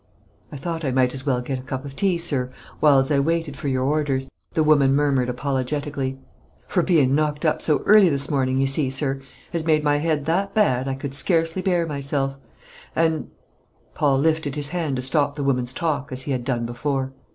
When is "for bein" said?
6.65-7.13